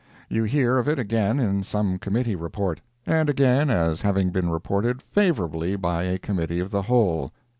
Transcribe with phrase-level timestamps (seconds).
[0.29, 2.81] You hear of it again in some committee report.
[3.05, 7.31] And again, as having been reported "favorably' by a Committee of the Whole.